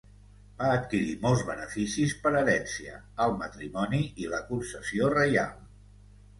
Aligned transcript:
Va 0.61 0.69
adquirir 0.77 1.11
molts 1.25 1.43
beneficis 1.49 2.15
per 2.23 2.33
herència, 2.41 2.97
el 3.27 3.37
matrimoni 3.45 4.03
i 4.25 4.33
la 4.35 4.43
concessió 4.51 5.15
reial. 5.19 5.57